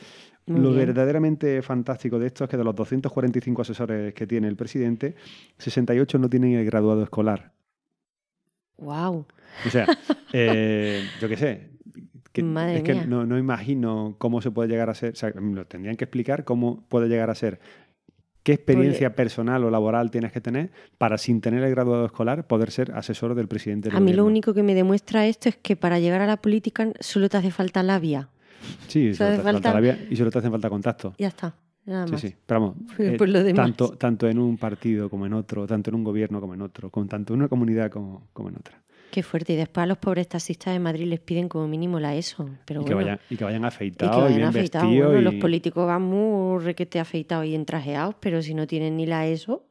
[0.45, 0.87] Muy lo bien.
[0.87, 5.15] verdaderamente fantástico de esto es que de los 245 asesores que tiene el presidente,
[5.57, 7.51] 68 no tienen el graduado escolar.
[8.77, 9.25] Wow.
[9.65, 9.87] O sea,
[10.33, 11.69] eh, yo qué sé,
[12.31, 15.13] que, Madre es que no, no imagino cómo se puede llegar a ser.
[15.13, 17.59] O sea, lo tendrían que explicar cómo puede llegar a ser.
[18.43, 22.71] ¿Qué experiencia personal o laboral tienes que tener para, sin tener el graduado escolar, poder
[22.71, 25.75] ser asesor del presidente del A mí lo único que me demuestra esto es que
[25.75, 28.29] para llegar a la política solo te hace falta labia.
[28.87, 31.13] Sí, solo te hace falta falta- la vía y solo te hacen falta contacto.
[31.17, 31.55] Ya está,
[31.85, 32.21] nada Sí, más.
[32.21, 32.35] sí.
[32.45, 33.65] Pero vamos, Pues eh, por lo demás.
[33.65, 36.89] tanto, tanto en un partido como en otro, tanto en un gobierno como en otro,
[36.89, 38.81] con tanto en una comunidad como, como en otra.
[39.11, 39.53] Qué fuerte.
[39.53, 42.49] Y después a los pobres taxistas de Madrid les piden como mínimo la ESO.
[42.65, 44.87] Pero y, que bueno, vayan, y que vayan y que afeitados y, vayan bien afeitados.
[44.89, 45.11] vestidos.
[45.13, 49.05] Bueno, y- los políticos van muy requete afeitados y entrajeados, pero si no tienen ni
[49.05, 49.63] la ESO,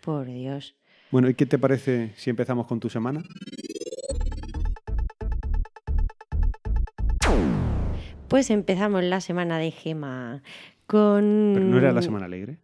[0.00, 0.74] por Dios.
[1.10, 3.22] Bueno, ¿y qué te parece si empezamos con tu semana?
[8.28, 10.42] Pues empezamos la semana de Gema
[10.86, 11.52] con...
[11.54, 12.58] Pero no era la semana alegre.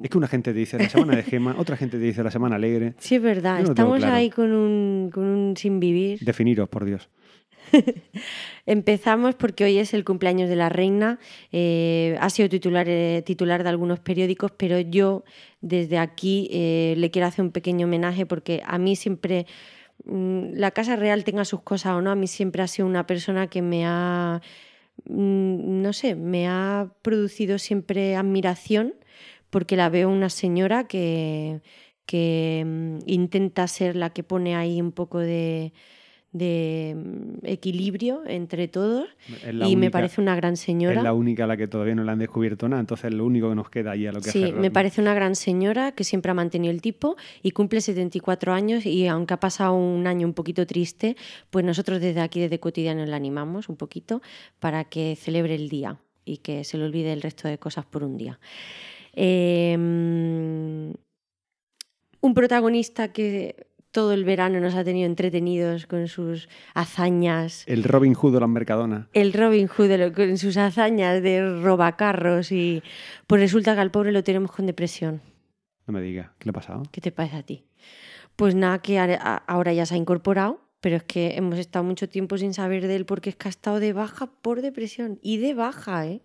[0.00, 2.30] Es que una gente te dice la semana de Gema, otra gente te dice la
[2.30, 2.94] semana alegre.
[2.98, 3.60] Sí, es verdad.
[3.60, 4.14] No Estamos claro.
[4.14, 6.20] ahí con un, con un sin vivir.
[6.20, 7.08] Definiros, por Dios.
[8.66, 11.18] Empezamos porque hoy es el cumpleaños de la reina.
[11.50, 15.24] Eh, ha sido titular, eh, titular de algunos periódicos, pero yo
[15.60, 19.46] desde aquí eh, le quiero hacer un pequeño homenaje porque a mí siempre,
[20.04, 23.06] mm, la Casa Real tenga sus cosas o no, a mí siempre ha sido una
[23.06, 24.40] persona que me ha,
[25.04, 28.94] mm, no sé, me ha producido siempre admiración
[29.52, 31.60] porque la veo una señora que,
[32.06, 35.74] que mm, intenta ser la que pone ahí un poco de,
[36.32, 39.06] de mm, equilibrio entre todos
[39.46, 41.02] Es la y me parece una gran Es señora.
[41.02, 43.54] la única a la que todavía no le han descubierto nada, entonces lo único que
[43.54, 46.34] nos queda ahí a lo que Sí, me parece una gran señora que siempre ha
[46.34, 50.66] mantenido el tipo y cumple 74 años y aunque ha pasado un año un poquito
[50.66, 51.14] triste,
[51.50, 54.22] pues nosotros desde aquí, desde Cotidiano, la animamos un poquito
[54.60, 58.02] para que celebre el día y que se le olvide el resto de cosas por
[58.02, 58.38] un día.
[59.14, 59.74] Eh,
[62.24, 68.14] un protagonista que todo el verano nos ha tenido entretenidos con sus hazañas El Robin
[68.14, 69.08] Hood o la Mercadona.
[69.12, 72.82] el Robin Hood de lo- con sus hazañas de robacarros y
[73.26, 75.20] pues resulta que al pobre lo tenemos con depresión.
[75.86, 76.84] No me digas, ¿qué le ha pasado?
[76.92, 77.64] ¿Qué te parece a ti?
[78.36, 82.38] Pues nada, que ahora ya se ha incorporado, pero es que hemos estado mucho tiempo
[82.38, 85.52] sin saber de él porque es que ha estado de baja por depresión y de
[85.54, 86.22] baja, ¿eh?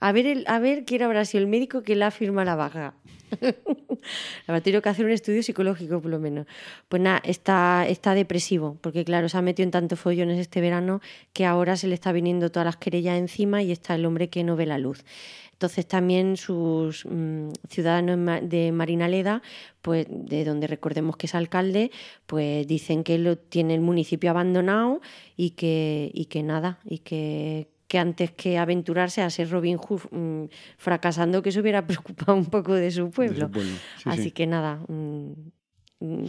[0.00, 2.56] A ver, el, a ver quién habrá sido el médico que le ha firmado la
[2.56, 2.94] baja.
[4.46, 6.46] Habrá tenido que hacer un estudio psicológico, por lo menos.
[6.88, 11.00] Pues nada, está, está depresivo, porque claro, se ha metido en tantos follones este verano
[11.32, 14.42] que ahora se le está viniendo todas las querellas encima y está el hombre que
[14.42, 15.04] no ve la luz.
[15.52, 19.42] Entonces también sus mm, ciudadanos de Marinaleda,
[19.82, 21.90] pues de donde recordemos que es alcalde,
[22.26, 25.02] pues dicen que lo tiene el municipio abandonado
[25.36, 30.02] y que, y que nada, y que, que antes que aventurarse a ser Robin Hood
[30.12, 30.44] mm,
[30.78, 33.46] fracasando, que se hubiera preocupado un poco de su De pueblo.
[33.46, 33.72] su pueblo.
[33.96, 34.30] Sí, Así sí.
[34.30, 34.78] que nada,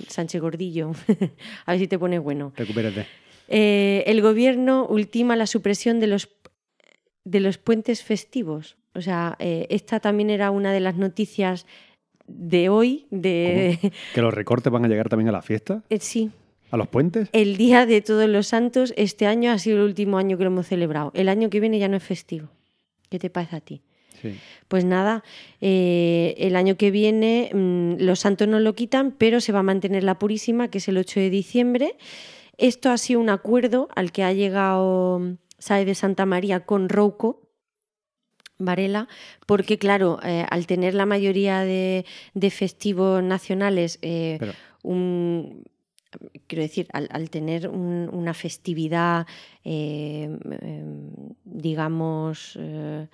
[0.08, 0.92] Sánchez Gordillo,
[1.66, 2.52] a ver si te pone bueno.
[2.58, 3.06] Recupérate.
[3.48, 6.30] Eh, el gobierno ultima la supresión de los,
[7.26, 8.78] de los puentes festivos.
[8.96, 11.68] O sea, eh, esta también era una de las noticias
[12.28, 13.78] de hoy, de...
[14.16, 15.84] ¿Que los recortes van a llegar también a la fiesta?
[15.90, 16.32] Eh, sí,
[16.72, 17.30] ¿A los puentes?
[17.34, 20.50] el Día de Todos los Santos este año ha sido el último año que lo
[20.50, 21.12] hemos celebrado.
[21.14, 22.50] El año que viene ya no es festivo.
[23.10, 23.82] ¿Qué te parece a ti?
[24.22, 24.38] Sí.
[24.68, 25.24] Pues nada,
[25.60, 29.64] eh, el año que viene mm, los santos no lo quitan, pero se va a
[29.64, 31.98] mantener la Purísima, que es el 8 de diciembre.
[32.58, 37.42] Esto ha sido un acuerdo al que ha llegado Sae de Santa María con Rouco.
[38.64, 39.08] Varela,
[39.48, 42.06] porque claro, eh, al tener la mayoría de,
[42.36, 44.38] de festivos nacionales, eh,
[44.84, 45.64] un,
[46.48, 49.26] quiero decir, al, tener un- una festividad,
[49.64, 50.24] eh,
[50.62, 51.12] em,
[51.46, 53.08] digamos, eh,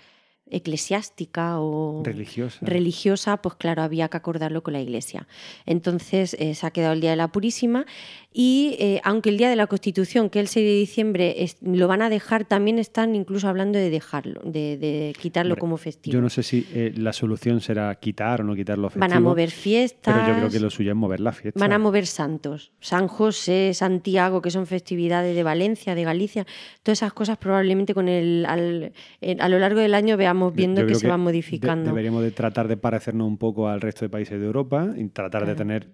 [0.52, 2.60] eclesiástica o religiosa.
[2.62, 5.28] religiosa, pues claro, había que acordarlo con la Iglesia.
[5.66, 7.86] Entonces eh, se ha quedado el Día de la Purísima
[8.34, 11.58] y eh, aunque el Día de la Constitución, que es el 6 de diciembre, es-
[11.62, 15.78] lo van a dejar, también están incluso hablando de dejarlo, de, de quitarlo Hombre, como
[15.78, 16.14] festivo.
[16.14, 19.10] Yo no sé si eh, la solución será quitar o no quitar los festivos.
[19.10, 20.14] van a mover fiestas.
[20.16, 21.60] Pero yo creo que lo suyo es mover la fiesta.
[21.60, 22.72] Van a mover santos.
[22.80, 26.46] San José, Santiago, que son festividades de Valencia, de Galicia.
[26.84, 30.82] Todas esas cosas probablemente con el, al- en- a lo largo del año veamos viendo
[30.82, 31.86] Yo que creo se de- modificando.
[31.90, 35.46] deberíamos de tratar de parecernos un poco al resto de países de Europa y tratar
[35.46, 35.58] de Claro.
[35.58, 35.90] tener...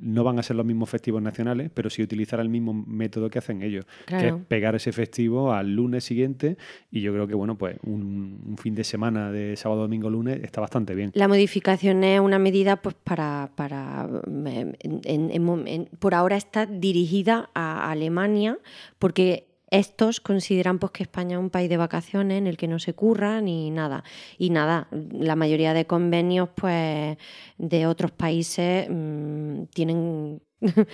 [0.00, 3.38] No van a ser los mismos festivos nacionales, pero sí utilizar el mismo método que
[3.38, 4.36] hacen ellos, que Claro.
[4.38, 6.56] es pegar ese festivo al lunes siguiente
[6.90, 10.40] y yo creo que, bueno, pues un, un fin de semana de sábado, domingo, lunes
[10.42, 11.10] está bastante bien.
[11.14, 14.46] La modificación es una medida pues para, para em,
[14.80, 18.58] en- en- en- por ahora está dirigida a Alemania
[18.98, 22.78] porque estos consideran pues que España es un país de vacaciones en el que no
[22.78, 24.04] se curra ni nada
[24.36, 27.16] y nada la mayoría de convenios pues
[27.56, 30.42] de otros países mm, tienen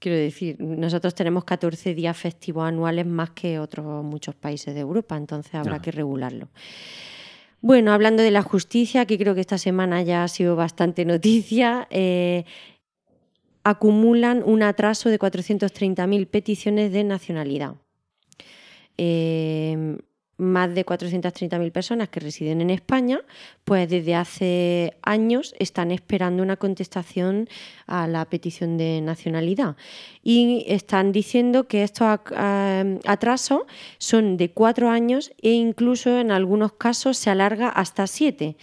[0.00, 5.14] Quiero decir, nosotros tenemos 14 días festivos anuales más que otros muchos países de Europa,
[5.14, 6.48] entonces habrá que regularlo.
[7.60, 11.86] Bueno, hablando de la justicia, que creo que esta semana ya ha sido bastante noticia,
[11.90, 12.44] eh,
[13.62, 17.74] acumulan un atraso de 430.000 peticiones de nacionalidad.
[19.02, 19.96] Eh,
[20.36, 23.20] más de 430.000 personas que residen en España,
[23.64, 27.48] pues desde hace años están esperando una contestación
[27.86, 29.76] a la petición de nacionalidad.
[30.22, 33.62] Y están diciendo que estos eh, atrasos
[33.98, 38.56] son de cuatro años e incluso en algunos casos se alarga hasta siete.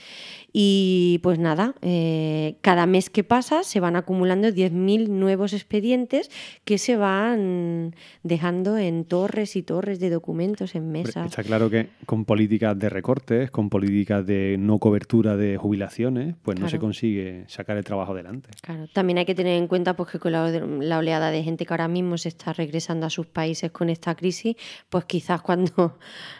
[0.53, 6.31] Y pues nada, eh, cada mes que pasa se van acumulando 10.000 nuevos expedientes
[6.63, 11.27] que se van dejando en torres y torres de documentos, en mesas.
[11.27, 16.59] Está claro que con políticas de recortes, con políticas de no cobertura de jubilaciones, pues
[16.59, 18.49] no se consigue sacar el trabajo adelante.
[18.61, 21.65] Claro, también hay que tener en cuenta pues, que con la, la oleada de gente
[21.65, 24.55] que ahora mismo se está regresando a sus países con esta crisis,
[24.89, 25.97] pues quizás cuando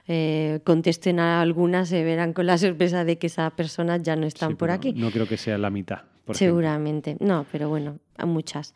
[0.08, 4.26] eh, contesten a algunas se verán con la sorpresa de que esas personas ya no
[4.26, 4.94] están Sí, por aquí.
[4.94, 5.98] No creo que sea la mitad.
[6.26, 6.38] por ejemplo.
[6.38, 8.74] Seguramente, no, pero bueno, a muchas.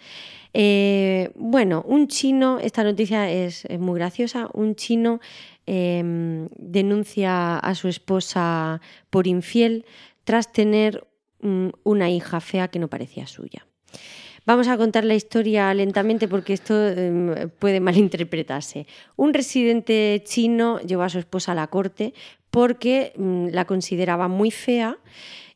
[0.53, 5.19] Eh, bueno, un chino, esta noticia es, es muy graciosa, un chino
[5.67, 9.85] eh, denuncia a su esposa por infiel
[10.23, 11.07] tras tener
[11.41, 13.65] mm, una hija fea que no parecía suya.
[14.45, 18.87] Vamos a contar la historia lentamente porque esto eh, puede malinterpretarse.
[19.15, 22.13] Un residente chino llevó a su esposa a la corte
[22.49, 24.97] porque mm, la consideraba muy fea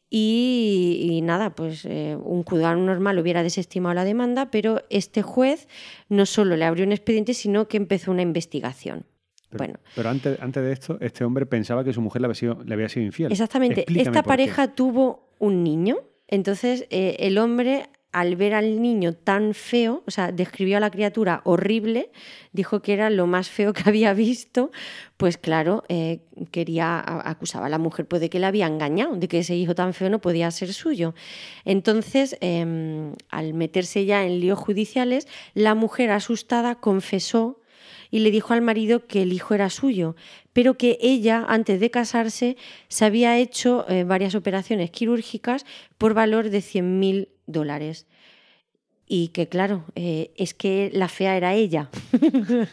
[0.09, 5.67] y, y nada, pues eh, un juzgado normal hubiera desestimado la demanda, pero este juez
[6.09, 9.05] no solo le abrió un expediente, sino que empezó una investigación.
[9.49, 12.35] Pero, bueno, pero antes, antes de esto, este hombre pensaba que su mujer le había
[12.35, 13.31] sido, le había sido infiel.
[13.31, 13.81] Exactamente.
[13.81, 14.27] Explícame Esta qué.
[14.27, 15.97] pareja tuvo un niño.
[16.27, 20.89] Entonces, eh, el hombre, al ver al niño tan feo, o sea, describió a la
[20.89, 22.11] criatura horrible,
[22.53, 24.71] dijo que era lo más feo que había visto,
[25.17, 29.27] pues claro, eh, quería, acusaba a la mujer pues, de que le había engañado, de
[29.27, 31.13] que ese hijo tan feo no podía ser suyo.
[31.65, 37.59] Entonces, eh, al meterse ya en líos judiciales, la mujer asustada confesó
[38.15, 40.15] y le dijo al marido que el hijo era suyo,
[40.53, 42.55] pero que ella, antes de casarse,
[42.87, 45.65] se había hecho eh, varias operaciones quirúrgicas
[45.97, 48.07] por valor de 100.000 dólares.
[49.07, 51.89] Y que claro, eh, es que la fea era ella.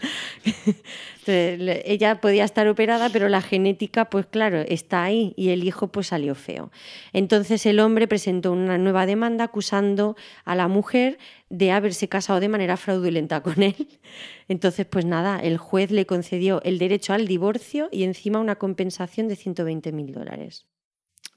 [1.26, 5.88] Entonces, ella podía estar operada, pero la genética, pues claro, está ahí y el hijo
[5.88, 6.72] pues salió feo.
[7.12, 11.18] Entonces el hombre presentó una nueva demanda acusando a la mujer
[11.50, 14.00] de haberse casado de manera fraudulenta con él.
[14.48, 19.28] Entonces, pues nada, el juez le concedió el derecho al divorcio y encima una compensación
[19.28, 20.66] de 120.000 dólares.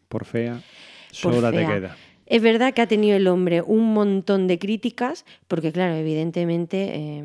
[0.07, 0.63] Por fea,
[1.11, 1.97] sola te queda.
[2.27, 7.23] Es verdad que ha tenido el hombre un montón de críticas, porque claro, evidentemente eh,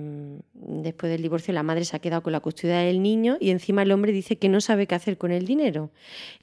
[0.54, 3.82] después del divorcio la madre se ha quedado con la custodia del niño y encima
[3.82, 5.90] el hombre dice que no sabe qué hacer con el dinero.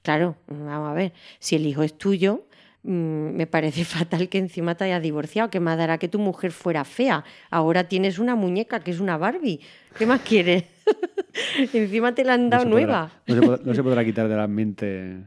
[0.01, 2.45] Claro, vamos a ver, si el hijo es tuyo,
[2.81, 2.89] mm,
[3.35, 6.83] me parece fatal que encima te hayas divorciado, que más dará que tu mujer fuera
[6.83, 7.23] fea.
[7.51, 9.59] Ahora tienes una muñeca que es una Barbie.
[9.99, 10.63] ¿Qué más quieres?
[11.73, 13.11] encima te la han dado nueva.
[13.27, 15.17] podrá- no, se podrá, no se podrá quitar de la mente.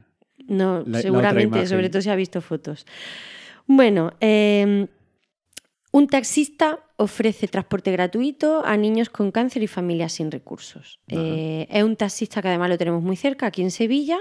[0.51, 2.85] No, La- seguramente, sobre todo si ha visto fotos.
[3.67, 4.87] Bueno, eh,
[5.93, 10.99] un taxista ofrece transporte gratuito a niños con cáncer y familias sin recursos.
[11.09, 14.19] Eh, es un taxista que además lo tenemos muy cerca, aquí en Sevilla.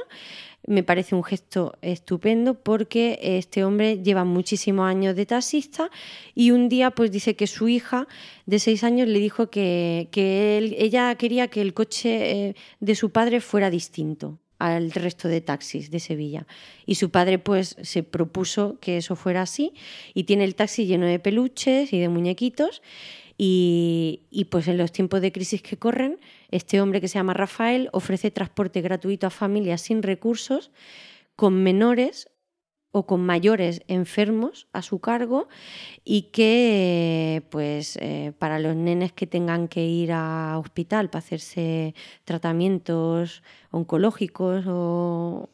[0.67, 5.89] Me parece un gesto estupendo porque este hombre lleva muchísimos años de taxista
[6.35, 8.07] y un día pues dice que su hija
[8.45, 12.09] de seis años le dijo que, que él- ella quería que el coche
[12.49, 16.45] eh, de su padre fuera distinto al resto de taxis de Sevilla.
[16.86, 19.74] Y su padre pues se propuso que eso fuera así
[20.13, 22.82] y tiene el taxi lleno de peluches y de muñequitos
[23.38, 26.19] y, y, pues en los tiempos de crisis que corren,
[26.52, 30.72] este hombre que se llama Rafael ofrece transporte gratuito a familias sin recursos,
[31.38, 32.28] con menores
[32.91, 35.47] o con mayores enfermos a su cargo
[36.04, 41.93] y que pues eh, para los nenes que tengan que ir a hospital para hacerse
[42.25, 45.49] tratamientos oncológicos o,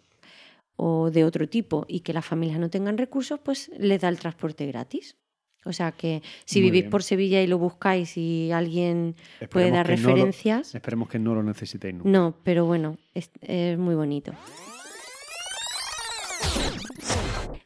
[0.78, 4.18] o de otro tipo y que las familias no tengan recursos, pues les da el
[4.20, 5.18] transporte gratis.
[5.66, 6.92] O sea que si Muy vivís bien.
[6.92, 9.16] por Sevilla y lo buscáis y alguien
[9.50, 12.08] puede dar que no lo- referencias, esperemos que no lo necesitéis nunca.
[12.10, 14.32] no, pero bueno, es, es muy bonito.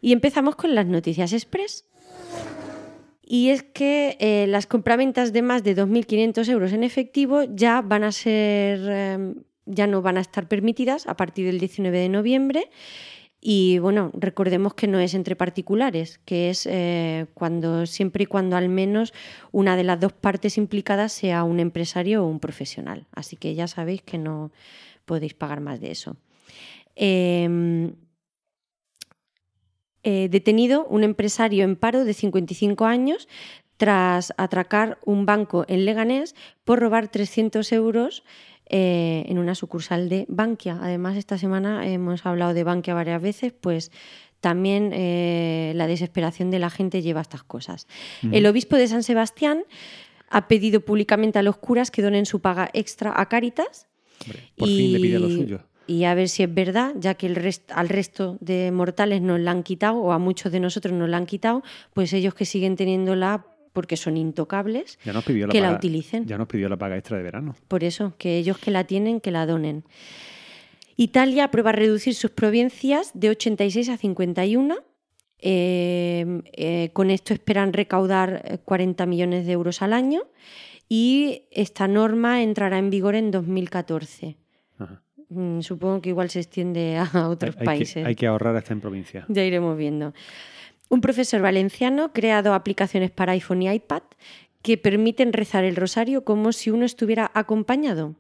[0.02, 1.86] Y empezamos con las noticias express.
[3.32, 8.04] Y es que eh, las compraventas de más de 2.500 euros en efectivo ya van
[8.04, 9.36] a ser, eh,
[9.68, 12.72] ya no van a estar permitidas a partir del 19 de noviembre.
[13.40, 18.58] Y bueno, recordemos que no es entre particulares, que es eh, cuando siempre y cuando
[18.58, 19.14] al menos
[19.52, 23.06] una de las dos partes implicadas sea un empresario o un profesional.
[23.14, 24.52] Así que ya sabéis que no
[25.06, 26.18] podéis pagar más de eso.
[30.04, 33.28] Eh, detenido un empresario en paro de 55 años
[33.76, 38.24] tras atracar un banco en Leganés por robar 300 euros
[38.66, 40.80] eh, en una sucursal de Bankia.
[40.82, 43.92] Además, esta semana hemos hablado de Bankia varias veces, pues
[44.40, 47.88] también eh, la desesperación de la gente lleva a estas cosas.
[48.32, 49.64] El obispo de San Sebastián
[50.30, 53.88] ha pedido públicamente a los curas que donen su paga extra a Cáritas.
[54.56, 57.56] por fin le pide lo suyo y a ver si es verdad, ya que el
[57.70, 61.18] al resto de mortales nos la han quitado, o a muchos de nosotros nos la
[61.18, 65.00] han quitado, pues ellos que siguen teniéndola porque son intocables,
[65.52, 66.28] que la utilicen.
[66.28, 67.56] Ya nos pidió la paga extra de verano.
[67.68, 69.84] Por eso, que ellos que la tienen, que la donen.
[70.96, 74.76] Italia aprueba reducir sus provincias de 86 a 51.
[75.40, 80.22] Eh, eh, con esto esperan recaudar 40 millones de euros al año
[80.88, 84.38] y esta norma entrará en vigor en 2014.
[85.30, 88.06] Mm, supongo que igual se extiende a otros países.
[88.06, 89.26] hay que ahorrar hasta en provincia.
[89.28, 90.14] Ya iremos viendo.
[90.90, 94.02] Un profesor valenciano ha creado aplicaciones para iPhone y iPad
[94.62, 98.16] que permiten rezar el rosario como si uno estuviera acompañado.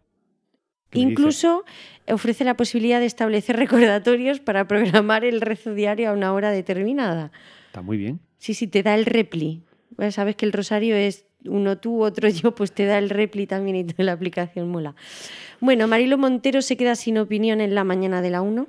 [0.93, 1.65] Incluso
[2.07, 7.31] ofrece la posibilidad de establecer recordatorios para programar el rezo diario a una hora determinada.
[7.67, 8.19] Está muy bien.
[8.37, 9.63] Sí, sí, te da el repli.
[10.11, 13.75] sabes que el rosario es uno tú, otro yo, pues te da el repli también
[13.77, 14.95] y toda la aplicación mola.
[15.59, 18.67] Bueno, Marilo Montero se queda sin opinión en la mañana de la 1.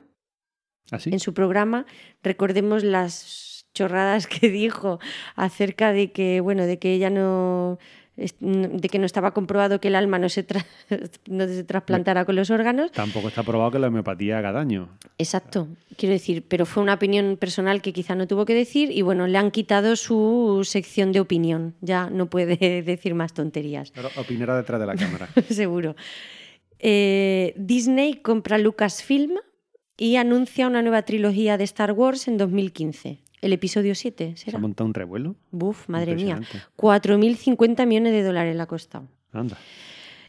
[0.92, 1.86] ¿Ah, En su programa,
[2.22, 4.98] recordemos las chorradas que dijo
[5.36, 7.78] acerca de que, bueno, de que ella no
[8.16, 10.46] de que no estaba comprobado que el alma no se,
[11.28, 12.92] no se trasplantara con los órganos.
[12.92, 14.88] Tampoco está probado que la homeopatía haga daño.
[15.18, 19.02] Exacto, quiero decir, pero fue una opinión personal que quizá no tuvo que decir y
[19.02, 23.90] bueno, le han quitado su sección de opinión, ya no puede decir más tonterías.
[23.92, 25.28] Pero opinará detrás de la cámara.
[25.48, 25.96] Seguro.
[26.78, 29.36] Eh, Disney compra Lucasfilm
[29.96, 33.18] y anuncia una nueva trilogía de Star Wars en 2015.
[33.40, 34.50] El episodio 7, ¿será?
[34.50, 35.36] ¿Se ha montado un revuelo?
[35.50, 36.40] Buf, madre mía.
[36.76, 39.08] 4.050 millones de dólares le ha costado.
[39.32, 39.56] Anda.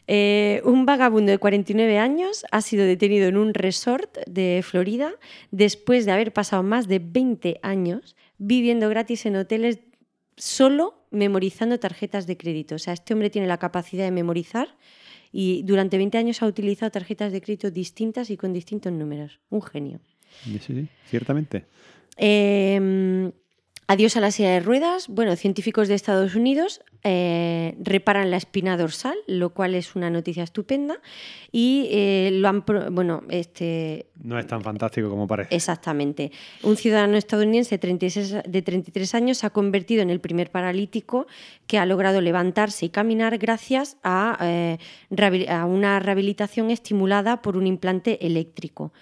[0.08, 5.12] Eh, un vagabundo de 49 años ha sido detenido en un resort de Florida
[5.50, 9.78] después de haber pasado más de 20 años viviendo gratis en hoteles
[10.36, 12.74] solo memorizando tarjetas de crédito.
[12.74, 14.76] O sea, este hombre tiene la capacidad de memorizar
[15.30, 19.38] y durante 20 años ha utilizado tarjetas de crédito distintas y con distintos números.
[19.50, 20.00] Un genio.
[20.44, 21.66] Sí, sí, ciertamente.
[22.16, 23.32] Em,
[23.86, 25.08] adiós a la silla de ruedas.
[25.08, 30.44] Bueno, científicos de Estados Unidos eh, reparan la espina dorsal, lo cual es una noticia
[30.44, 31.00] estupenda.
[31.50, 32.64] Y eh, lo han.
[32.92, 34.06] Bueno, este.
[34.22, 35.54] No es tan fantástico como parece.
[35.54, 36.32] Exactamente.
[36.62, 41.26] Un ciudadano estadounidense de 33 años se ha convertido en el primer paralítico
[41.66, 44.78] que ha logrado levantarse y caminar gracias a, eh,
[45.48, 48.92] a una rehabilitación estimulada por un implante eléctrico.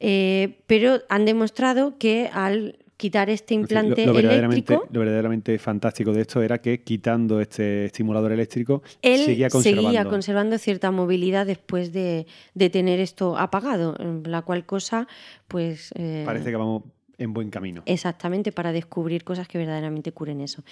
[0.00, 4.86] Eh, pero han demostrado que al quitar este implante lo, eléctrico.
[4.90, 9.88] Lo verdaderamente fantástico de esto era que quitando este estimulador eléctrico, él seguía conservando.
[9.88, 15.06] seguía conservando cierta movilidad después de, tener esto apagado, la cual cosa,
[15.46, 15.92] pues.
[15.94, 16.82] Eh, Parece que vamos
[17.18, 17.82] en buen camino.
[17.86, 20.62] Exactamente, para descubrir cosas que verdaderamente curen eso.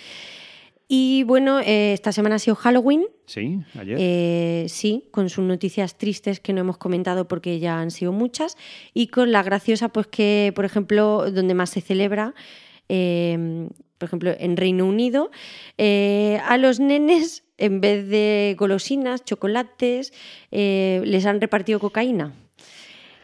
[0.89, 3.07] Y bueno, eh, esta semana ha sido Halloween.
[3.27, 3.97] Sí, ayer.
[3.99, 8.57] Eh, sí, con sus noticias tristes que no hemos comentado porque ya han sido muchas.
[8.95, 12.35] Y con la graciosa, pues que, por ejemplo, donde más se celebra,
[12.89, 13.69] em,
[13.99, 15.31] por ejemplo, en Reino Unido,
[15.77, 20.13] eh, a los nenes, en vez de golosinas, chocolates,
[20.51, 22.33] les han repartido cocaína.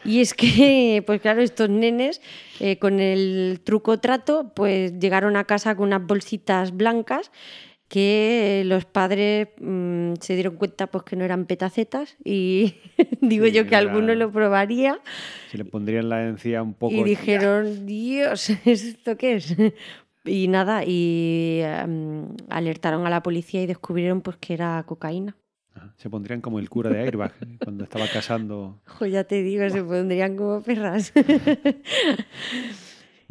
[0.05, 2.21] Y es que, pues claro, estos nenes
[2.61, 7.31] eh, con el truco trato, pues llegaron a casa con unas bolsitas blancas
[7.93, 12.77] que los padres mm, se dieron cuenta pues que no eran petacetas y
[13.21, 14.99] digo yo que alguno lo probaría.
[15.51, 16.95] Se le pondrían la encía un poco.
[16.95, 19.55] Y dijeron, Dios, ¿esto qué es?
[20.25, 25.37] Y nada, y em, alertaron a la policía y descubrieron pues que era cocaína.
[25.97, 27.33] Se pondrían como el cura de Airbag
[27.63, 28.81] cuando estaba casando.
[29.11, 31.13] ya te digo, se pondrían como perras.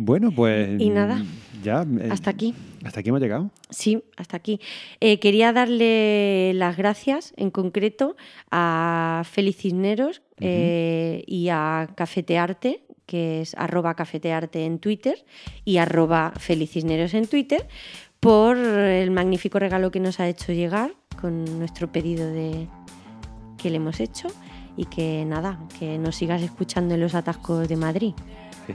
[0.03, 0.81] Bueno, pues.
[0.81, 1.23] Y nada.
[1.63, 1.83] Ya.
[1.83, 2.55] Eh, hasta aquí.
[2.83, 3.51] ¿Hasta aquí hemos llegado?
[3.69, 4.59] Sí, hasta aquí.
[4.99, 8.15] Eh, quería darle las gracias en concreto
[8.49, 15.23] a Felicisneros eh, y a Cafetearte, que es arroba cafetearte en Twitter
[15.65, 17.67] y arroba Felicisneros en Twitter,
[18.19, 22.67] por el magnífico regalo que nos ha hecho llegar con nuestro pedido de
[23.57, 24.27] que le hemos hecho
[24.77, 28.13] y que nada, que nos sigas escuchando en los atascos de Madrid.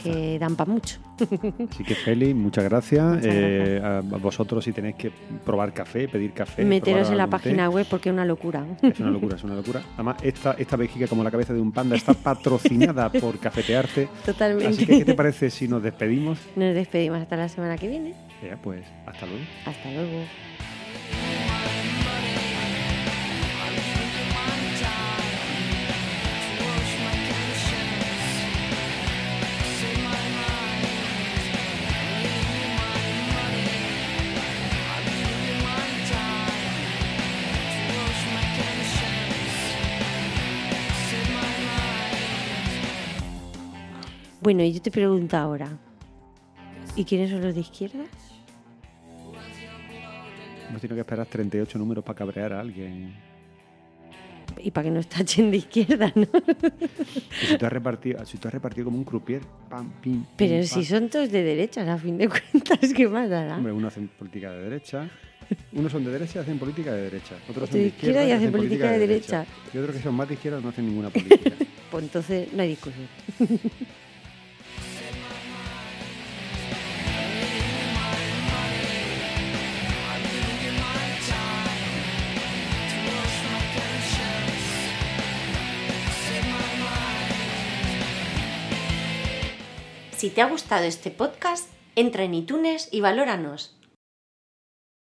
[0.03, 0.99] que dan para mucho.
[1.71, 3.03] Así que Feli, muchas gracias.
[3.03, 5.11] Muchas Eh, a vosotros si tenéis que
[5.43, 6.67] probar café, pedir café.
[6.67, 8.67] Meteros en la té, página web porque es una locura.
[8.83, 9.81] Es una locura, es una locura.
[9.95, 14.09] Además, esta, esta vejiga como la cabeza de un panda está patrocinada por Cafetearte.
[14.27, 14.67] Totalmente.
[14.69, 16.39] Así que, ¿qué te parece si nos despedimos?
[16.57, 18.13] Nos despedimos hasta la semana que viene.
[18.47, 19.45] Ya, pues, hasta luego.
[19.65, 20.25] Hasta luego.
[44.47, 45.77] Bueno, y yo te pregunto ahora,
[46.95, 48.05] ¿y quiénes son los de izquierda?
[50.69, 53.13] Hemos tenido que esperar 38 números para cabrear a alguien.
[54.59, 56.29] Y para que nos tachen de izquierda, ¿no?
[57.43, 60.27] Y si tú has repartido, si tú has repartido como un croupier, pam, pim, pim,
[60.37, 60.65] Pero pam.
[60.65, 63.57] si son todos de derechas, a fin de cuentas, ¿qué más dará?
[63.57, 65.11] Hombre, unos hacen política de derecha,
[65.73, 67.35] unos son de derecha y hacen política de derecha.
[67.51, 69.45] Otros son De de izquierda y hacen política de derecha.
[69.75, 71.51] Y otros que son más de izquierda no hacen ninguna política.
[71.91, 73.09] Pues entonces no hay discusión.
[90.17, 93.76] Si te ha gustado este podcast, entra en iTunes y valóranos.